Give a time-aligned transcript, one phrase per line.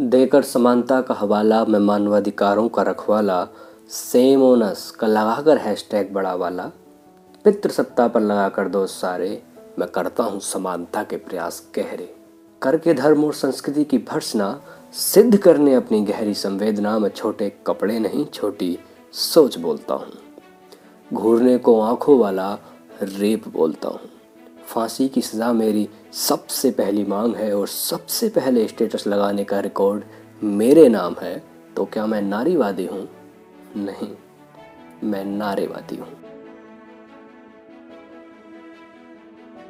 [0.00, 3.48] देकर समानता का हवाला में मानवाधिकारों का रखवाला
[3.90, 6.70] सेम ओनस का लगाकर हैशटैग बड़ा वाला
[7.44, 9.42] पितृसत्ता पर लगाकर दोस्त सारे,
[9.78, 12.14] मैं करता हूँ समानता के प्रयास गहरे।
[12.62, 14.60] करके धर्म और संस्कृति की भर्सना,
[14.92, 18.78] सिद्ध करने अपनी गहरी संवेदना, में छोटे कपड़े नहीं, छोटी
[19.12, 20.12] सोच बोलता हूँ।
[21.12, 22.58] घूरने को आँखों वाला
[23.02, 24.00] रेप बोलता हूँ।
[24.76, 30.02] फांसी की सज़ा मेरी सबसे पहली मांग है और सबसे पहले स्टेटस लगाने का रिकॉर्ड
[30.44, 31.42] मेरे नाम है
[31.76, 33.08] तो क्या मैं नारीवादी हूँ?
[33.76, 34.08] नहीं,
[35.04, 36.25] मैं नारेवादी हूँ।